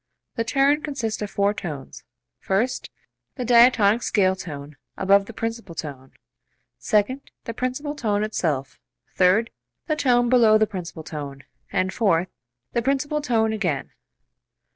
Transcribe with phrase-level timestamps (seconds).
[0.33, 2.03] The turn consists of four tones;
[2.39, 2.89] first,
[3.35, 6.13] the diatonic scale tone above the principal tone;
[6.79, 8.79] second, the principal tone itself;
[9.13, 9.51] third,
[9.85, 12.29] the tone below the principal tone; and fourth,
[12.73, 13.91] the principal tone again.